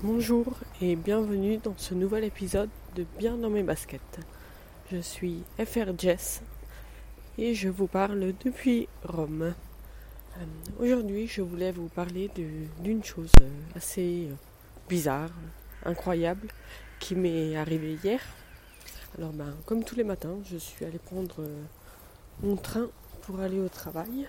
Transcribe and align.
Bonjour 0.00 0.46
et 0.80 0.94
bienvenue 0.94 1.56
dans 1.56 1.76
ce 1.76 1.92
nouvel 1.92 2.22
épisode 2.22 2.70
de 2.94 3.04
Bien 3.18 3.36
dans 3.36 3.50
mes 3.50 3.64
baskets. 3.64 4.20
Je 4.92 4.98
suis 4.98 5.42
FR 5.58 5.90
Jess 5.98 6.40
et 7.36 7.52
je 7.52 7.68
vous 7.68 7.88
parle 7.88 8.32
depuis 8.44 8.86
Rome. 9.02 9.42
Euh, 9.42 10.44
aujourd'hui, 10.78 11.26
je 11.26 11.42
voulais 11.42 11.72
vous 11.72 11.88
parler 11.88 12.30
d'une 12.78 13.02
chose 13.02 13.32
euh, 13.40 13.48
assez 13.74 14.28
euh, 14.30 14.34
bizarre, 14.88 15.30
incroyable, 15.84 16.46
qui 17.00 17.16
m'est 17.16 17.56
arrivée 17.56 17.98
hier. 18.04 18.20
Alors, 19.18 19.32
ben, 19.32 19.52
comme 19.66 19.82
tous 19.82 19.96
les 19.96 20.04
matins, 20.04 20.38
je 20.44 20.58
suis 20.58 20.84
allée 20.84 21.00
prendre 21.00 21.44
mon 22.44 22.54
train 22.54 22.88
pour 23.22 23.40
aller 23.40 23.58
au 23.58 23.68
travail. 23.68 24.28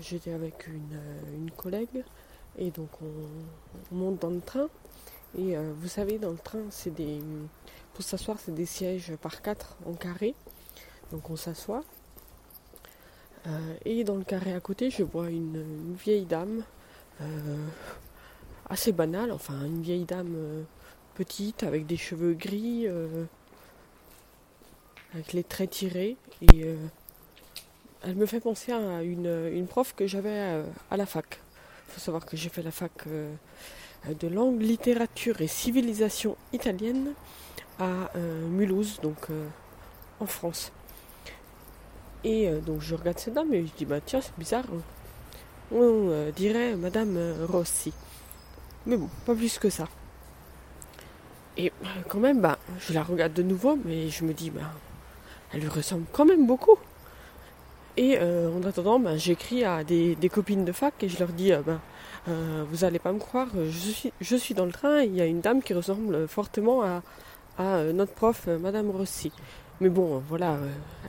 J'étais 0.00 0.32
avec 0.32 0.68
une 0.68 1.50
collègue 1.56 2.04
et 2.58 2.70
donc 2.70 2.90
on, 3.02 3.94
monte 3.94 4.20
dans 4.20 4.30
le 4.30 4.40
train. 4.40 4.68
Et 5.38 5.56
euh, 5.56 5.72
vous 5.78 5.88
savez, 5.88 6.18
dans 6.18 6.30
le 6.30 6.38
train, 6.38 6.62
c'est 6.70 6.94
des. 6.94 7.20
Pour 7.94 8.04
s'asseoir, 8.04 8.38
c'est 8.38 8.54
des 8.54 8.66
sièges 8.66 9.14
par 9.20 9.42
quatre 9.42 9.76
en 9.86 9.94
carré. 9.94 10.34
Donc 11.12 11.30
on 11.30 11.36
s'assoit. 11.36 11.84
Euh, 13.46 13.74
et 13.84 14.04
dans 14.04 14.16
le 14.16 14.24
carré 14.24 14.52
à 14.52 14.60
côté, 14.60 14.90
je 14.90 15.02
vois 15.02 15.30
une, 15.30 15.94
vieille 15.94 16.26
dame 16.26 16.62
euh, 17.20 17.66
assez 18.68 18.92
banale, 18.92 19.32
enfin 19.32 19.64
une 19.64 19.82
vieille 19.82 20.04
dame 20.04 20.64
petite 21.14 21.62
avec 21.62 21.86
des 21.86 21.96
cheveux 21.96 22.34
gris, 22.34 22.86
avec 25.14 25.32
les 25.32 25.44
traits 25.44 25.70
tirés. 25.70 26.16
Et 26.52 26.66
elle 28.02 28.16
me 28.16 28.26
fait 28.26 28.40
penser 28.40 28.72
à 28.72 29.02
une, 29.02 29.50
une 29.52 29.66
prof 29.66 29.94
que 29.94 30.06
j'avais 30.06 30.62
à 30.90 30.96
la 30.96 31.06
fac. 31.06 31.40
Il 31.90 31.94
faut 31.94 32.00
savoir 32.00 32.24
que 32.24 32.36
j'ai 32.36 32.48
fait 32.50 32.62
la 32.62 32.70
fac 32.70 32.92
euh, 33.08 33.34
de 34.08 34.28
langue, 34.28 34.62
littérature 34.62 35.40
et 35.40 35.48
civilisation 35.48 36.36
italienne 36.52 37.14
à 37.80 38.12
euh, 38.14 38.46
Mulhouse, 38.46 39.00
donc 39.02 39.16
euh, 39.30 39.48
en 40.20 40.26
France. 40.26 40.70
Et 42.22 42.48
donc 42.66 42.80
je 42.80 42.94
regarde 42.94 43.18
cette 43.18 43.34
dame 43.34 43.52
et 43.54 43.66
je 43.66 43.72
dis 43.76 43.86
bah 43.86 44.00
tiens 44.04 44.20
c'est 44.20 44.38
bizarre. 44.38 44.66
Hein. 44.72 44.82
On 45.74 46.30
dirait 46.36 46.76
Madame 46.76 47.18
Rossi. 47.48 47.92
Mais 48.86 48.96
bon, 48.96 49.08
pas 49.26 49.34
plus 49.34 49.58
que 49.58 49.70
ça. 49.70 49.88
Et 51.56 51.72
quand 52.08 52.18
même, 52.18 52.40
bah, 52.40 52.58
je 52.78 52.92
la 52.92 53.02
regarde 53.02 53.32
de 53.32 53.42
nouveau, 53.42 53.78
mais 53.84 54.10
je 54.10 54.24
me 54.24 54.34
dis, 54.34 54.50
bah, 54.50 54.72
elle 55.52 55.60
lui 55.60 55.68
ressemble 55.68 56.04
quand 56.12 56.26
même 56.26 56.46
beaucoup. 56.46 56.78
Et 57.96 58.18
euh, 58.18 58.50
en 58.50 58.62
attendant, 58.66 58.98
ben, 58.98 59.16
j'écris 59.16 59.64
à 59.64 59.84
des, 59.84 60.16
copines 60.32 60.64
de 60.64 60.72
fac 60.72 60.94
et 61.02 61.08
je 61.08 61.18
leur 61.18 61.28
dis 61.28 61.52
euh, 61.52 61.60
ben, 61.64 61.80
euh, 62.28 62.64
Vous 62.70 62.84
allez 62.84 62.98
pas 62.98 63.12
me 63.12 63.18
croire, 63.18 63.48
je 63.54 63.90
suis, 63.90 64.12
je 64.20 64.36
suis 64.36 64.54
dans 64.54 64.64
le 64.64 64.72
train 64.72 65.02
et 65.02 65.06
il 65.06 65.16
y 65.16 65.20
a 65.20 65.26
une 65.26 65.40
dame 65.40 65.62
qui 65.62 65.74
ressemble 65.74 66.28
fortement 66.28 66.82
à, 66.82 67.02
notre 67.92 68.12
prof, 68.12 68.46
Madame 68.46 68.88
Rossi. 68.90 69.32
Mais 69.82 69.90
bon, 69.90 70.22
voilà, 70.28 70.56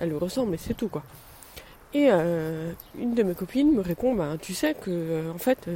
elle 0.02 0.14
ressemble, 0.16 0.52
mais 0.52 0.58
c'est 0.58 0.74
tout 0.74 0.90
quoi. 0.90 1.02
Et 1.94 2.10
une 2.10 3.14
de 3.16 3.24
mes 3.24 3.36
copines 3.36 3.72
me 3.74 3.82
répond 3.82 4.14
ben, 4.16 4.38
Tu 4.42 4.54
sais 4.54 4.74
que, 4.74 5.32
en 5.32 5.38
fait, 5.38 5.70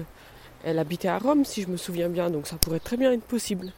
elle 0.65 0.79
habitait 0.79 1.07
à 1.07 1.17
Rome, 1.17 1.45
si 1.45 1.61
je 1.61 1.69
me 1.69 1.77
souviens 1.77 2.09
bien, 2.09 2.29
donc 2.29 2.47
ça 2.47 2.57
pourrait 2.57 2.81
très 2.81 2.97
bien 2.97 3.13
être 3.13 3.23
possible. 3.23 3.71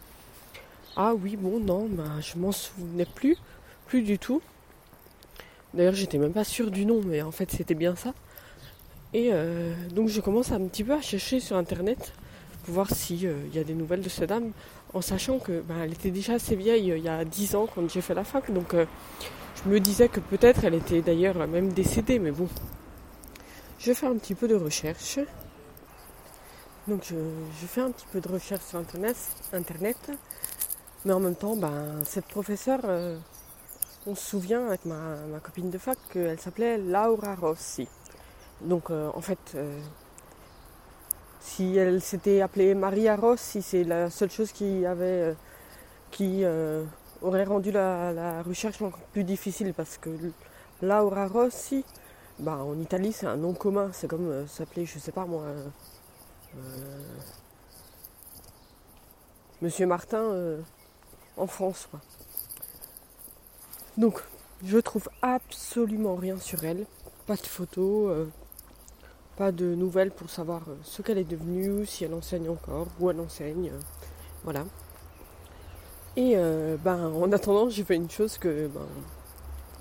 Ah 0.96 1.14
oui, 1.14 1.36
bon, 1.36 1.60
non, 1.60 1.86
ben, 1.88 2.20
je 2.20 2.40
m'en 2.40 2.52
souvenais 2.52 3.06
plus, 3.06 3.38
plus 3.86 4.02
du 4.02 4.18
tout. 4.18 4.42
D'ailleurs, 5.78 5.94
j'étais 5.94 6.18
même 6.18 6.34
pas 6.34 6.44
sûre 6.44 6.72
du 6.72 6.88
nom, 6.88 7.02
mais 7.06 7.22
en 7.22 7.30
fait, 7.30 7.52
c'était 7.52 7.76
bien 7.76 7.96
ça. 7.96 8.16
Et 9.14 9.30
euh, 9.32 9.76
donc, 9.94 10.08
je 10.10 10.22
commence 10.22 10.52
un 10.52 10.60
petit 10.62 10.84
peu 10.84 10.94
à 10.94 11.02
chercher 11.02 11.40
sur 11.40 11.56
internet 11.56 12.14
pour 12.64 12.74
voir 12.74 12.90
s'il 12.90 13.28
euh, 13.28 13.36
y 13.54 13.60
a 13.60 13.64
des 13.64 13.76
nouvelles 13.76 14.02
de 14.02 14.10
cette 14.10 14.30
dame, 14.30 14.54
en 14.96 15.02
sachant 15.02 15.38
que 15.38 15.62
ben, 15.62 15.76
elle 15.84 15.94
était 15.94 16.10
déjà 16.10 16.34
assez 16.34 16.56
vieille 16.56 16.92
euh, 16.92 16.98
il 16.98 17.04
y 17.04 17.10
a 17.10 17.24
10 17.24 17.56
ans 17.56 17.68
quand 17.74 17.88
j'ai 17.92 18.02
fait 18.02 18.16
la 18.16 18.24
fac. 18.24 18.52
Donc, 18.52 18.74
je 18.74 19.70
me 19.70 19.80
disais 19.80 20.10
que 20.10 20.20
peut-être 20.20 20.64
elle 20.64 20.74
était 20.74 21.04
d'ailleurs 21.04 21.48
même 21.48 21.72
décédée, 21.72 22.18
mais 22.18 22.32
bon. 22.32 22.48
Je 23.78 23.94
fais 23.94 24.08
un 24.08 24.16
petit 24.16 24.34
peu 24.34 24.48
de 24.48 24.56
recherche. 24.56 25.20
Donc, 26.88 27.04
je, 27.08 27.68
fais 27.68 27.82
un 27.82 27.92
petit 27.92 28.08
peu 28.12 28.20
de 28.20 28.30
recherche 28.30 28.64
sur 28.64 28.80
internet, 28.80 30.10
mais 31.06 31.14
en 31.14 31.20
même 31.20 31.36
temps, 31.36 31.56
ben, 31.56 32.02
cette 32.04 32.26
professeure 32.26 32.82
on 34.08 34.16
se 34.16 34.30
souvient 34.30 34.66
avec 34.68 34.86
ma, 34.86 35.40
copine 35.44 35.70
de 35.70 35.78
fac 35.78 35.98
qu'elle 36.12 36.40
s'appelait 36.40 36.78
Laura 36.78 37.36
Rossi. 37.36 37.88
Donc 38.62 38.90
euh, 38.90 39.12
en 39.14 39.22
fait, 39.22 39.38
euh, 39.56 39.80
si 41.42 41.76
elle 41.76 42.02
s'était 42.02 42.42
appelée 42.42 42.74
Maria 42.74 43.18
Rossi, 43.18 43.62
c'est 43.62 43.84
la 43.84 44.10
seule 44.10 44.32
chose 44.32 44.52
qui 44.54 44.86
avait, 44.86 45.34
euh, 45.34 45.34
qui 46.12 46.44
aurait 47.22 47.44
rendu 47.44 47.72
la, 47.72 48.42
recherche 48.44 48.82
encore 48.82 49.00
plus 49.12 49.26
difficile 49.26 49.74
parce 49.74 49.98
que 49.98 50.10
Laura 50.82 51.28
Rossi, 51.28 51.84
bah, 52.40 52.58
en 52.64 52.80
Italie 52.80 53.12
c'est 53.12 53.28
un 53.28 53.38
nom 53.38 53.54
commun, 53.54 53.90
c'est 53.92 54.08
comme 54.08 54.48
s'appeler, 54.48 54.86
je 54.86 55.00
sais 55.00 55.12
pas 55.12 55.26
moi, 55.26 55.44
Monsieur 59.62 59.86
Martin 59.86 60.58
en 61.36 61.48
France. 61.48 61.90
Donc, 63.98 64.22
je 64.64 64.78
trouve 64.78 65.10
absolument 65.24 66.16
rien 66.16 66.38
sur 66.38 66.64
elle. 66.64 66.86
Pas 67.26 67.36
de 67.36 67.46
photos, 67.48 68.12
euh, 68.12 68.26
pas 69.36 69.52
de 69.52 69.74
nouvelles 69.74 70.12
pour 70.12 70.30
savoir 70.30 70.62
euh, 70.70 70.76
ce 70.84 71.02
qu'elle 71.02 71.18
est 71.18 71.24
devenue, 71.24 71.86
si 71.86 72.04
elle 72.04 72.14
enseigne 72.14 72.48
encore, 72.50 72.88
où 73.00 73.10
elle 73.10 73.20
enseigne. 73.20 73.70
Euh, 73.70 73.80
voilà. 74.44 74.66
Et 76.16 76.36
ben, 76.84 77.12
en 77.14 77.32
attendant, 77.32 77.70
j'ai 77.70 77.84
fait 77.84 77.96
une 77.96 78.10
chose 78.10 78.40
que, 78.40 78.66
ben, 78.68 78.88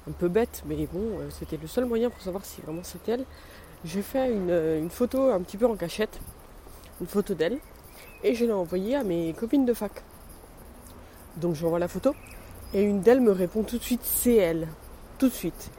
un 0.07 0.13
peu 0.13 0.29
bête, 0.29 0.63
mais 0.67 0.87
bon, 0.93 1.19
c'était 1.31 1.57
le 1.57 1.67
seul 1.67 1.87
moyen 1.87 2.11
pour 2.11 2.21
savoir 2.21 2.45
si 2.45 2.61
vraiment 2.61 2.83
c'était 2.83 3.13
elle. 3.13 3.25
J'ai 3.87 4.03
fait 4.03 4.31
une, 4.31 4.51
une, 4.51 4.91
photo 4.91 5.31
un 5.31 5.41
petit 5.41 5.57
peu 5.57 5.65
en 5.65 5.77
cachette, 5.77 6.21
une 7.01 7.07
photo 7.07 7.33
d'elle, 7.33 7.59
et 8.23 8.35
je 8.35 8.45
l'ai 8.45 8.53
envoyée 8.53 8.97
à 8.97 9.03
mes 9.03 9.33
copines 9.33 9.65
de 9.65 9.73
fac. 9.73 10.03
Donc 11.39 11.55
j'envoie 11.55 11.79
la 11.79 11.89
photo, 11.89 12.13
et 12.75 12.83
une 12.83 13.01
d'elles 13.01 13.21
me 13.21 13.33
répond 13.33 13.63
tout 13.63 13.79
de 13.79 13.83
suite 13.83 14.03
c'est 14.03 14.35
elle. 14.35 14.69
Tout 15.19 15.29
de 15.29 15.35
suite. 15.35 15.71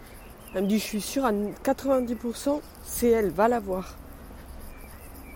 Elle 0.56 0.64
me 0.64 0.68
dit 0.68 0.80
je 0.80 0.84
suis 0.84 1.02
sûre 1.02 1.26
à 1.26 1.32
90% 1.32 2.62
c'est 2.84 3.10
elle, 3.10 3.30
va 3.30 3.48
la 3.48 3.60
voir. 3.60 3.96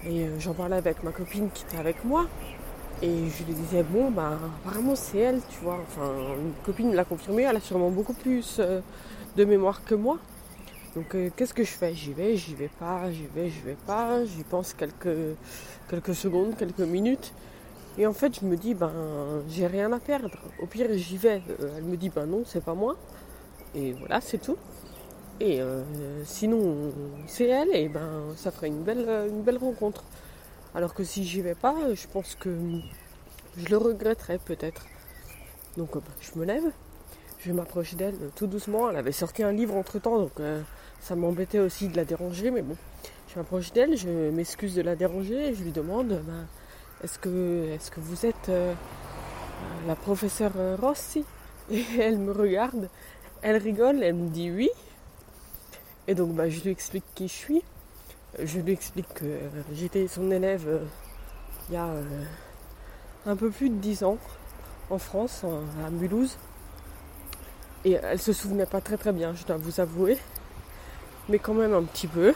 Et 0.05 0.23
euh, 0.23 0.39
j'en 0.39 0.53
parlais 0.53 0.77
avec 0.77 1.03
ma 1.03 1.11
copine 1.11 1.49
qui 1.53 1.63
était 1.63 1.77
avec 1.77 2.03
moi. 2.03 2.27
Et 3.03 3.29
je 3.29 3.43
lui 3.43 3.53
disais 3.53 3.83
bon 3.83 4.11
bah 4.11 4.37
apparemment 4.63 4.95
c'est 4.95 5.19
elle, 5.19 5.41
tu 5.49 5.59
vois. 5.63 5.79
Enfin 5.87 6.11
une 6.39 6.53
copine 6.65 6.89
me 6.89 6.95
l'a 6.95 7.05
confirmé, 7.05 7.43
elle 7.43 7.57
a 7.57 7.61
sûrement 7.61 7.89
beaucoup 7.89 8.13
plus 8.13 8.57
euh, 8.59 8.81
de 9.35 9.45
mémoire 9.45 9.83
que 9.83 9.95
moi. 9.95 10.17
Donc 10.95 11.15
euh, 11.15 11.29
qu'est-ce 11.35 11.53
que 11.53 11.63
je 11.63 11.71
fais? 11.71 11.93
J'y 11.93 12.13
vais, 12.13 12.35
j'y 12.35 12.53
vais 12.53 12.69
pas, 12.79 13.11
j'y 13.11 13.27
vais, 13.33 13.49
j'y 13.49 13.61
vais 13.61 13.77
pas, 13.87 14.25
j'y 14.25 14.43
pense 14.43 14.73
quelques, 14.73 15.35
quelques 15.89 16.15
secondes, 16.15 16.55
quelques 16.57 16.79
minutes. 16.79 17.33
Et 17.97 18.07
en 18.07 18.13
fait, 18.13 18.39
je 18.39 18.45
me 18.45 18.55
dis, 18.55 18.73
ben, 18.73 18.91
j'ai 19.49 19.67
rien 19.67 19.91
à 19.91 19.99
perdre. 19.99 20.37
Au 20.61 20.65
pire, 20.65 20.87
j'y 20.93 21.17
vais. 21.17 21.41
Euh, 21.59 21.77
elle 21.77 21.83
me 21.83 21.97
dit, 21.97 22.09
ben 22.09 22.25
non, 22.25 22.43
c'est 22.45 22.63
pas 22.63 22.73
moi. 22.73 22.95
Et 23.75 23.91
voilà, 23.93 24.21
c'est 24.21 24.37
tout. 24.37 24.57
Et 25.39 25.61
euh, 25.61 25.83
sinon, 26.23 26.91
c'est 27.27 27.47
elle, 27.47 27.75
et 27.75 27.89
ben, 27.89 28.33
ça 28.35 28.51
ferait 28.51 28.67
une 28.67 28.83
belle, 28.83 29.07
une 29.29 29.41
belle 29.41 29.57
rencontre. 29.57 30.03
Alors 30.73 30.93
que 30.93 31.03
si 31.03 31.25
j'y 31.25 31.41
vais 31.41 31.55
pas, 31.55 31.75
je 31.93 32.07
pense 32.07 32.35
que 32.35 32.49
je 33.57 33.67
le 33.67 33.77
regretterais 33.77 34.37
peut-être. 34.37 34.85
Donc, 35.77 35.95
ben, 35.95 36.01
je 36.21 36.39
me 36.39 36.45
lève, 36.45 36.71
je 37.39 37.51
m'approche 37.51 37.95
d'elle 37.95 38.15
tout 38.35 38.47
doucement. 38.47 38.89
Elle 38.89 38.97
avait 38.97 39.11
sorti 39.11 39.43
un 39.43 39.51
livre 39.51 39.75
entre 39.75 39.99
temps, 39.99 40.19
donc 40.19 40.39
euh, 40.39 40.61
ça 41.01 41.15
m'embêtait 41.15 41.59
aussi 41.59 41.87
de 41.87 41.97
la 41.97 42.05
déranger, 42.05 42.51
mais 42.51 42.61
bon, 42.61 42.75
je 43.27 43.39
m'approche 43.39 43.73
d'elle, 43.73 43.97
je 43.97 44.29
m'excuse 44.29 44.75
de 44.75 44.81
la 44.81 44.95
déranger 44.95 45.49
et 45.49 45.55
je 45.55 45.63
lui 45.63 45.71
demande, 45.71 46.21
ben, 46.25 46.47
est-ce 47.03 47.17
que, 47.19 47.99
vous 47.99 48.25
êtes 48.27 48.49
euh, 48.49 48.73
la 49.87 49.95
professeure 49.95 50.51
Rossi? 50.79 51.25
Et 51.71 51.83
elle 51.99 52.19
me 52.19 52.31
regarde, 52.31 52.89
elle 53.41 53.57
rigole, 53.57 54.03
elle 54.03 54.13
me 54.13 54.29
dit 54.29 54.51
oui. 54.51 54.69
Et 56.07 56.13
donc 56.13 56.35
bah, 56.35 56.49
je 56.49 56.61
lui 56.61 56.69
explique 56.69 57.05
qui 57.15 57.27
je 57.27 57.33
suis. 57.33 57.63
Je 58.41 58.59
lui 58.59 58.73
explique 58.73 59.11
que 59.13 59.39
j'étais 59.73 60.07
son 60.07 60.29
élève 60.31 60.67
euh, 60.67 60.79
il 61.69 61.73
y 61.73 61.77
a 61.77 61.87
euh, 61.87 62.23
un 63.25 63.35
peu 63.35 63.49
plus 63.49 63.69
de 63.69 63.75
dix 63.75 64.03
ans 64.03 64.17
en 64.89 64.97
France, 64.97 65.43
à 65.85 65.89
Mulhouse. 65.89 66.37
Et 67.83 67.93
elle 67.93 68.19
se 68.19 68.31
souvenait 68.31 68.67
pas 68.67 68.81
très 68.81 68.97
très 68.97 69.11
bien, 69.11 69.33
je 69.33 69.43
dois 69.45 69.57
vous 69.57 69.79
avouer. 69.79 70.19
Mais 71.29 71.39
quand 71.39 71.53
même 71.53 71.73
un 71.73 71.83
petit 71.83 72.07
peu. 72.07 72.35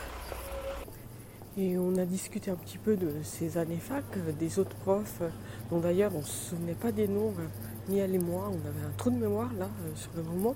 Et 1.57 1.77
on 1.77 1.95
a 1.95 2.03
discuté 2.03 2.51
un 2.51 2.55
petit 2.55 2.77
peu 2.77 2.97
de 2.97 3.09
ces 3.23 3.57
années 3.57 3.77
fac, 3.77 4.03
euh, 4.17 4.33
des 4.33 4.59
autres 4.59 4.75
profs, 4.75 5.19
euh, 5.21 5.29
dont 5.69 5.79
d'ailleurs 5.79 6.11
on 6.13 6.19
ne 6.19 6.23
se 6.23 6.49
souvenait 6.49 6.73
pas 6.73 6.91
des 6.91 7.07
noms, 7.07 7.33
euh, 7.39 7.47
ni 7.87 7.99
elle 7.99 8.13
et 8.13 8.19
moi, 8.19 8.49
on 8.51 8.67
avait 8.67 8.85
un 8.85 8.91
trou 8.97 9.09
de 9.09 9.15
mémoire 9.15 9.53
là, 9.57 9.69
sur 9.95 10.09
le 10.17 10.23
moment. 10.23 10.53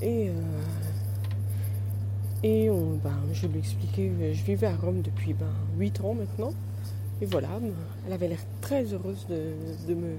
Et, 0.00 0.30
et 2.42 2.70
on, 2.70 2.96
ben, 2.96 3.12
je 3.32 3.46
lui 3.46 3.56
ai 3.56 3.58
expliqué, 3.58 4.10
je 4.32 4.42
vivais 4.42 4.66
à 4.66 4.74
Rome 4.74 5.02
depuis 5.02 5.34
ben, 5.34 5.52
8 5.78 6.00
ans 6.00 6.14
maintenant. 6.14 6.52
et 7.20 7.26
voilà, 7.26 7.50
elle 8.06 8.12
avait 8.12 8.28
l'air 8.28 8.40
très 8.62 8.84
heureuse 8.84 9.26
de, 9.28 9.94
me, 9.94 10.16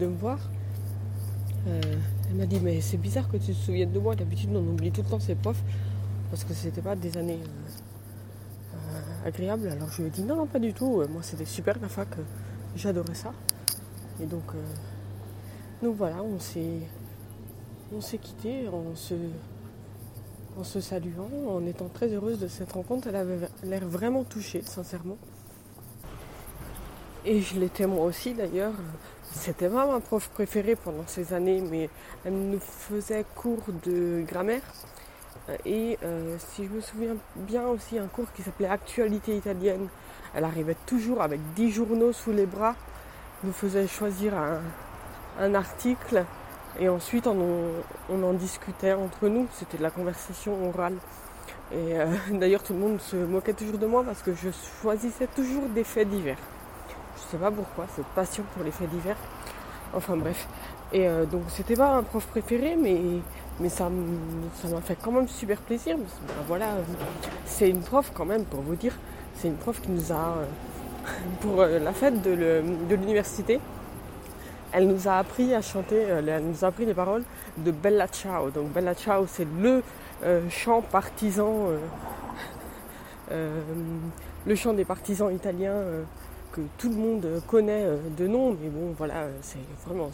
de 0.00 0.06
me 0.06 0.16
voir. 0.16 0.38
Elle 1.66 2.36
m'a 2.36 2.46
dit 2.46 2.58
mais 2.62 2.80
c'est 2.80 2.96
bizarre 2.96 3.28
que 3.28 3.36
tu 3.36 3.52
te 3.52 3.58
souviennes 3.58 3.92
de 3.92 3.98
moi, 3.98 4.14
d'habitude 4.14 4.50
on 4.54 4.66
oublie 4.66 4.92
tout 4.92 5.02
le 5.02 5.08
temps 5.08 5.20
ses 5.20 5.34
profs 5.34 5.62
parce 6.30 6.44
que 6.44 6.54
c'était 6.54 6.80
pas 6.80 6.96
des 6.96 7.18
années 7.18 7.40
agréables. 9.24 9.68
Alors 9.68 9.90
je 9.90 10.02
lui 10.02 10.08
ai 10.08 10.10
dit 10.10 10.22
non, 10.22 10.36
non 10.36 10.46
pas 10.46 10.58
du 10.58 10.72
tout, 10.72 11.02
moi 11.08 11.22
c'était 11.22 11.44
super 11.44 11.78
la 11.80 11.88
fac, 11.88 12.08
j'adorais 12.76 13.14
ça. 13.14 13.32
Et 14.20 14.26
donc, 14.26 14.44
donc 15.82 15.96
voilà, 15.96 16.22
on 16.22 16.38
s'est 16.38 16.80
on 17.94 18.00
s'est 18.00 18.18
quitté 18.18 18.68
en 18.68 18.94
se, 18.94 19.14
en 20.58 20.64
se 20.64 20.80
saluant, 20.80 21.28
en 21.48 21.64
étant 21.66 21.88
très 21.88 22.08
heureuse 22.08 22.38
de 22.38 22.48
cette 22.48 22.72
rencontre. 22.72 23.08
Elle 23.08 23.16
avait 23.16 23.38
l'air 23.64 23.86
vraiment 23.86 24.24
touchée, 24.24 24.62
sincèrement. 24.62 25.18
Et 27.24 27.40
je 27.40 27.58
l'étais 27.58 27.86
moi 27.86 28.06
aussi 28.06 28.34
d'ailleurs. 28.34 28.74
C'était 29.30 29.68
pas 29.68 29.86
ma 29.86 30.00
prof 30.00 30.28
préférée 30.28 30.76
pendant 30.76 31.06
ces 31.06 31.32
années, 31.32 31.62
mais 31.62 31.88
elle 32.24 32.34
nous 32.34 32.60
faisait 32.60 33.24
cours 33.34 33.64
de 33.84 34.24
grammaire. 34.26 34.62
Et 35.64 35.98
euh, 36.04 36.36
si 36.38 36.64
je 36.64 36.70
me 36.70 36.80
souviens 36.80 37.16
bien 37.36 37.66
aussi, 37.66 37.98
un 37.98 38.06
cours 38.06 38.32
qui 38.32 38.42
s'appelait 38.42 38.68
Actualité 38.68 39.36
italienne. 39.36 39.88
Elle 40.34 40.44
arrivait 40.44 40.76
toujours 40.86 41.20
avec 41.20 41.40
10 41.54 41.70
journaux 41.70 42.12
sous 42.12 42.32
les 42.32 42.46
bras, 42.46 42.74
nous 43.44 43.52
faisait 43.52 43.86
choisir 43.86 44.32
un, 45.38 45.54
article 45.54 46.24
et 46.80 46.88
ensuite, 46.88 47.26
on, 47.26 48.22
en 48.22 48.32
discutait 48.32 48.92
entre 48.92 49.28
nous. 49.28 49.46
C'était 49.52 49.78
de 49.78 49.82
la 49.82 49.90
conversation 49.90 50.68
orale. 50.68 50.96
Et 51.70 51.98
euh, 51.98 52.06
d'ailleurs, 52.32 52.62
tout 52.62 52.72
le 52.72 52.78
monde 52.78 53.00
se 53.00 53.16
moquait 53.16 53.52
toujours 53.52 53.78
de 53.78 53.86
moi 53.86 54.02
parce 54.04 54.22
que 54.22 54.34
je 54.34 54.48
choisissais 54.80 55.26
toujours 55.26 55.68
des 55.68 55.84
faits 55.84 56.08
divers. 56.08 56.38
Je 57.16 57.22
ne 57.22 57.30
sais 57.32 57.36
pas 57.36 57.50
pourquoi, 57.50 57.86
cette 57.94 58.06
passion 58.06 58.44
pour 58.54 58.64
les 58.64 58.70
faits 58.70 58.88
divers. 58.88 59.16
Enfin 59.94 60.16
bref. 60.16 60.48
Et 60.92 61.06
euh, 61.06 61.24
donc, 61.26 61.42
c'était 61.48 61.76
pas 61.76 61.88
un 61.88 62.02
prof 62.02 62.26
préféré, 62.26 62.76
mais, 62.76 62.98
mais 63.62 63.68
ça 63.68 63.88
m'a 63.88 64.80
fait 64.80 64.96
quand 65.00 65.12
même 65.12 65.28
super 65.28 65.58
plaisir. 65.58 65.96
Ben 65.96 66.34
voilà, 66.46 66.70
c'est 67.46 67.70
une 67.70 67.80
prof 67.80 68.10
quand 68.12 68.26
même, 68.26 68.44
pour 68.44 68.60
vous 68.60 68.76
dire. 68.76 68.94
C'est 69.36 69.48
une 69.48 69.56
prof 69.56 69.80
qui 69.80 69.90
nous 69.90 70.12
a, 70.12 70.36
euh, 70.36 70.44
pour 71.40 71.64
la 71.64 71.92
fête 71.92 72.20
de 72.22 72.94
l'université, 72.94 73.60
elle 74.72 74.88
nous 74.88 75.06
a 75.06 75.18
appris 75.18 75.54
à 75.54 75.60
chanter, 75.60 76.06
euh, 76.08 76.22
elle 76.26 76.44
nous 76.44 76.64
a 76.64 76.68
appris 76.68 76.86
les 76.86 76.94
paroles 76.94 77.22
de 77.58 77.70
Bella 77.70 78.08
Ciao. 78.08 78.50
Donc 78.50 78.72
Bella 78.72 78.94
Ciao, 78.94 79.26
c'est 79.26 79.46
le 79.60 79.82
euh, 80.24 80.48
chant 80.48 80.80
partisan, 80.80 81.68
euh, 83.30 83.60
le 84.46 84.54
chant 84.54 84.72
des 84.72 84.84
partisans 84.84 85.32
italiens 85.34 85.82
que 86.52 86.62
tout 86.78 86.88
le 86.88 86.96
monde 86.96 87.42
connaît 87.46 87.86
de 88.16 88.26
nom, 88.26 88.56
mais 88.60 88.68
bon 88.68 88.94
voilà, 88.96 89.26
c'est 89.42 89.58
vraiment, 89.86 90.10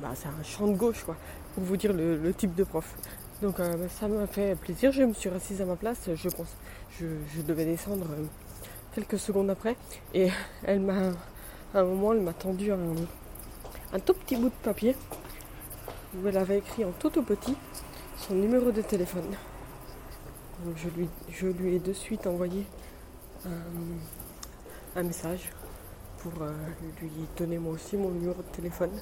bah, 0.00 0.08
c'est 0.14 0.28
un 0.28 0.42
chant 0.42 0.66
de 0.66 0.76
gauche 0.76 1.02
quoi, 1.04 1.16
pour 1.56 1.64
vous 1.64 1.78
dire 1.78 1.94
le, 1.94 2.34
type 2.34 2.54
de 2.54 2.64
prof. 2.64 2.94
Donc 3.40 3.56
bah, 3.56 3.88
ça 3.88 4.08
m'a 4.08 4.26
fait 4.26 4.54
plaisir, 4.56 4.92
je 4.92 5.02
me 5.04 5.14
suis 5.14 5.30
assise 5.30 5.62
à 5.62 5.64
ma 5.64 5.76
place, 5.76 6.10
je 6.14 6.28
pense, 6.28 6.54
je, 7.00 7.06
je 7.34 7.40
devais 7.40 7.64
descendre 7.64 8.06
quelques 8.94 9.18
secondes 9.18 9.48
après, 9.48 9.74
et 10.12 10.28
elle 10.64 10.80
m'a, 10.80 11.12
à 11.74 11.80
un 11.80 11.84
moment, 11.84 12.12
elle 12.12 12.20
m'a 12.20 12.34
tendu 12.34 12.70
un 12.72 13.98
tout 14.04 14.12
petit 14.12 14.36
bout 14.36 14.50
de 14.50 14.62
papier. 14.62 14.94
Où 16.14 16.28
elle 16.28 16.36
avait 16.36 16.58
écrit 16.58 16.84
en 16.84 16.92
tout 16.92 17.10
tout 17.10 17.22
petit 17.22 17.56
son 18.16 18.34
numéro 18.34 18.70
de 18.70 18.82
téléphone. 18.82 19.34
Je 20.76 20.88
lui, 20.88 21.08
je 21.30 21.46
lui 21.46 21.74
ai 21.74 21.78
de 21.78 21.92
suite 21.92 22.26
envoyé 22.26 22.64
un, 24.94 25.02
message 25.02 25.50
pour 26.18 26.32
euh, 26.40 26.52
lui 27.02 27.10
donner 27.36 27.58
moi 27.58 27.74
aussi 27.74 27.96
mon 27.96 28.10
numéro 28.10 28.42
de 28.42 28.56
téléphone. 28.56 28.92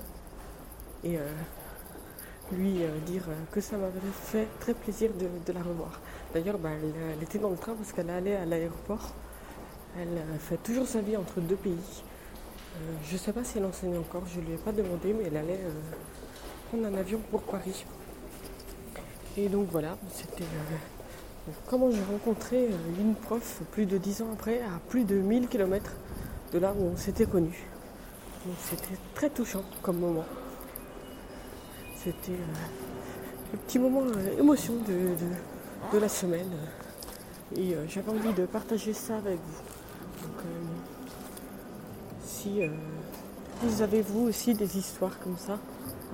Et 1.04 1.18
euh, 1.18 1.22
lui 2.52 2.82
euh, 2.82 2.98
dire 3.06 3.24
que 3.52 3.60
ça 3.60 3.76
m'avait 3.76 4.00
fait 4.12 4.46
très 4.60 4.74
plaisir 4.74 5.10
de, 5.14 5.52
la 5.52 5.62
revoir. 5.62 6.00
D'ailleurs, 6.32 6.58
bah, 6.58 6.70
elle, 6.72 7.22
était 7.22 7.38
dans 7.38 7.50
le 7.50 7.56
train 7.56 7.74
parce 7.74 7.92
qu'elle 7.92 8.10
allait 8.10 8.36
à 8.36 8.44
l'aéroport. 8.44 9.12
Elle 9.98 10.22
fait 10.40 10.56
toujours 10.56 10.86
sa 10.86 11.00
vie 11.00 11.16
entre 11.16 11.40
deux 11.40 11.56
pays. 11.56 12.02
Euh, 12.74 12.92
je 13.04 13.12
ne 13.12 13.18
sais 13.18 13.32
pas 13.32 13.44
si 13.44 13.58
elle 13.58 13.64
enseigne 13.64 13.96
encore, 13.96 14.22
je 14.26 14.40
ne 14.40 14.46
lui 14.46 14.54
ai 14.54 14.56
pas 14.56 14.72
demandé, 14.72 15.12
mais 15.12 15.24
elle 15.28 15.36
allait 15.36 15.60
euh, 15.62 15.70
prendre 16.68 16.86
un 16.86 16.94
avion 16.98 17.20
pour 17.30 17.42
Paris. 17.42 17.84
Et 19.36 19.48
donc 19.48 19.68
voilà, 19.70 19.96
c'était 20.12 20.42
euh, 20.42 21.52
comment 21.68 21.90
j'ai 21.90 22.02
rencontré 22.02 22.68
une 22.98 23.14
prof 23.14 23.62
plus 23.70 23.86
de 23.86 23.96
10 23.96 24.22
ans 24.22 24.28
après, 24.32 24.60
à 24.60 24.80
plus 24.88 25.04
de 25.04 25.14
1000 25.14 25.48
km 25.48 25.92
de 26.52 26.58
là 26.58 26.74
où 26.76 26.86
on 26.92 26.96
s'était 26.96 27.26
connus. 27.26 27.64
C'était 28.60 28.98
très 29.14 29.30
touchant 29.30 29.62
comme 29.82 29.98
moment. 29.98 30.24
C'était 32.04 32.38
le 33.52 33.58
petit 33.58 33.78
moment 33.78 34.02
émotion 34.38 34.74
de, 34.86 35.98
la 35.98 36.08
semaine. 36.08 36.50
Et 37.56 37.74
j'avais 37.88 38.10
envie 38.10 38.32
de 38.32 38.46
partager 38.46 38.92
ça 38.92 39.16
avec 39.16 39.38
vous. 39.38 39.74
Euh, 42.46 42.68
si 43.62 43.62
vous 43.62 43.82
avez 43.82 44.02
vous 44.02 44.28
aussi 44.28 44.54
des 44.54 44.76
histoires 44.76 45.18
comme 45.20 45.36
ça 45.38 45.58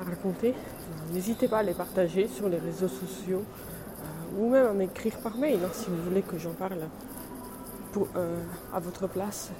à 0.00 0.04
raconter, 0.04 0.50
euh, 0.50 1.12
n'hésitez 1.14 1.48
pas 1.48 1.58
à 1.58 1.62
les 1.62 1.74
partager 1.74 2.28
sur 2.28 2.48
les 2.48 2.58
réseaux 2.58 2.88
sociaux 2.88 3.42
euh, 3.42 4.38
ou 4.38 4.50
même 4.50 4.66
à 4.66 4.72
m'écrire 4.72 5.18
par 5.18 5.36
mail 5.36 5.58
hein, 5.64 5.70
si 5.72 5.86
vous 5.90 6.02
voulez 6.02 6.22
que 6.22 6.38
j'en 6.38 6.52
parle 6.52 6.88
à 8.72 8.78
votre 8.78 9.08
place 9.08 9.50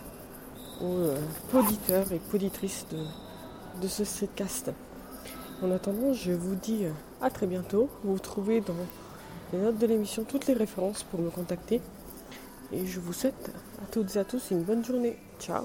aux 0.81 1.59
auditeurs 1.59 2.13
et 2.13 2.21
auditrices 2.33 2.87
de, 2.93 3.83
de 3.83 3.89
ce 3.89 4.05
streetcast. 4.05 4.71
En 5.63 5.71
attendant, 5.73 6.15
je 6.15 6.33
vous 6.33 6.55
dis 6.55 6.87
à 7.21 7.29
très 7.29 7.47
bientôt. 7.47 7.91
Vous 8.03 8.19
trouvez 8.19 8.61
dans 8.61 8.75
les 9.53 9.59
notes 9.59 9.79
de 9.79 9.87
l'émission 9.87 10.25
toutes 10.25 10.47
les 10.47 10.55
références 10.55 11.03
pour 11.03 11.21
me 11.21 11.29
contacter. 11.29 11.83
Et 12.73 12.87
je 12.87 12.99
vous 12.99 13.13
souhaite 13.13 13.53
à 13.83 13.91
toutes 13.93 14.17
et 14.17 14.19
à 14.19 14.25
tous 14.25 14.51
une 14.51 14.63
bonne 14.63 14.85
journée. 14.85 15.19
Ciao 15.39 15.65